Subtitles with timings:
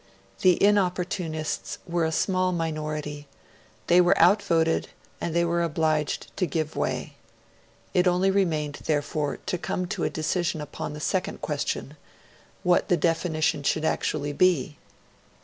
[0.39, 3.27] The Inopportunists were a small minority;
[3.85, 4.89] they were outvoted,
[5.21, 7.17] and they were obliged to give way.
[7.93, 11.97] It only remained, therefore, to come to a decision upon the second question
[12.63, 14.79] what the definition should actually be.